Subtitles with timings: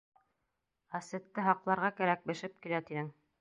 [0.99, 3.13] —Асетте һаҡларға кәрәк, бешеп килә, тинең.